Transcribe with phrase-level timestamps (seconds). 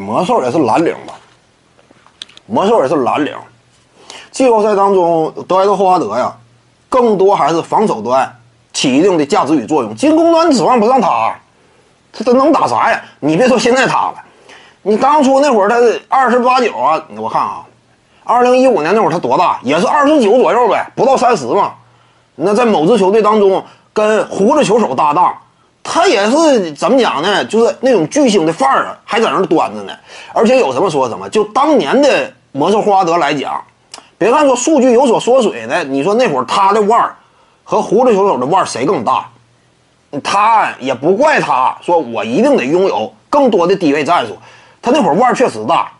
[0.00, 1.14] 魔兽也是蓝领吧？
[2.46, 3.34] 魔兽也是蓝领。
[4.30, 6.34] 季后赛当中，德怀特·霍华德呀，
[6.88, 8.36] 更多还是防守端
[8.72, 11.34] 起一定的价值与作用，进攻端指望不上他，
[12.12, 13.02] 他他能打啥呀？
[13.20, 14.14] 你别说现在他了，
[14.82, 15.76] 你当初那会儿他
[16.08, 17.64] 二十八九啊，我看啊，
[18.24, 19.58] 二零一五年那会儿他多大？
[19.62, 21.74] 也是二十九左右呗，不到三十嘛。
[22.36, 23.62] 那在某支球队当中
[23.92, 25.36] 跟胡子球手搭档，
[25.92, 27.44] 他也是怎么讲呢？
[27.46, 29.92] 就是那种巨星的范儿啊，还在那端着呢。
[30.32, 33.60] 而且有什么说什么，就当年的魔兽霍华德来讲。
[34.16, 37.16] 别看说数据有所缩水呢，你说那会儿他的腕儿
[37.64, 39.28] 和胡子球手的腕儿谁更大？
[40.22, 44.38] 他也不怪他说我一定得拥有更多的低位战术，
[44.80, 45.90] 他那会儿腕儿确实大，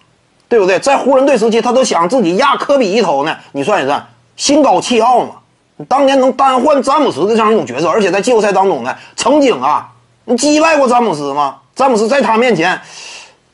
[0.48, 0.78] 对不对？
[0.78, 3.36] 在湖人队时期，他都想自己压科比一头呢。
[3.50, 5.30] 你算一算，心高气傲嘛。
[5.88, 9.88] 当年能单换詹姆斯的这样一种角色，而且在季后赛当中呢，曾经啊，
[10.24, 11.56] 你击败过詹姆斯吗？
[11.74, 12.78] 詹姆斯在他面前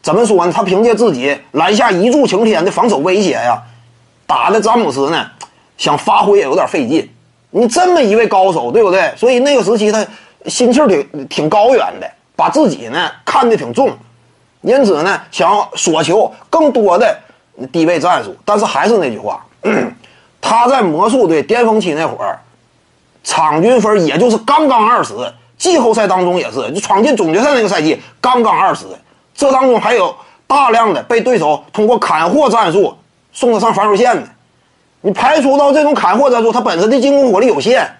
[0.03, 0.53] 怎么说呢？
[0.53, 3.63] 他凭借自己篮下一柱擎天的防守威胁呀。
[4.27, 5.25] 打的詹姆斯呢，
[5.79, 7.09] 想发挥也有点费劲。
[7.51, 9.13] 你这么一位高手，对不对？
[9.17, 10.05] 所以那个时期他
[10.47, 13.97] 心气儿挺挺高远的，把自己呢看得挺重，
[14.63, 17.17] 因此呢想索求更多的
[17.73, 18.37] 低位战术。
[18.45, 19.47] 但是还是那句话，
[20.49, 22.39] 他在魔术队巅峰期那会儿，
[23.25, 25.13] 场均分也就是刚刚二十，
[25.59, 28.85] 季后赛当中也是，就闯进总决赛那个赛季刚刚二十。
[29.35, 30.15] 这当中还有
[30.47, 32.97] 大量的被对手通过砍货战术。
[33.33, 34.23] 送他上防守线的？
[35.01, 37.91] 你排除到这种砍货战术，他本身的进攻火力有限，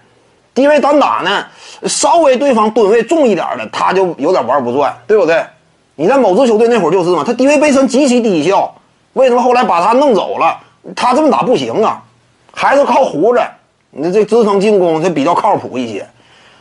[0.55, 1.45] 低位单打呢，
[1.83, 5.45] 稍微对方吨位重一点的，他就有点玩不转，对不对？
[5.95, 8.73] 你在某支球队那会儿就是嘛，他低位背身极其低效，
[9.13, 10.57] 为什么后来把他弄走了？
[10.95, 12.01] 他这么打不行啊，
[12.59, 13.41] 还是靠胡子，
[13.91, 16.03] 你这支撑进攻，这比较靠谱一些。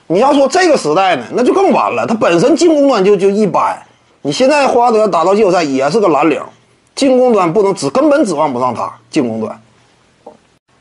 [0.06, 3.75] 你要说这个时代呢，那就更完了，他本身进攻端就就一般。
[4.20, 6.38] 你现在霍华德打到季后赛也是个蓝领。
[6.94, 8.92] 进攻端不能指，根本指望不上他。
[9.08, 9.58] 进攻端，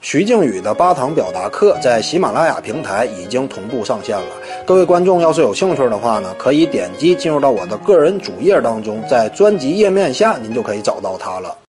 [0.02, 4.26] 徐静宇的八堂表达课在喜马拉雅平台已经同步上线了。
[4.66, 11.56] 各位观众要是有兴趣的话呢，可以点击进入到我的个人主页当中，在专辑页面下您就可以找到它了。